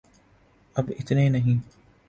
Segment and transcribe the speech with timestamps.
[0.75, 1.59] اب اتنے نہیں۔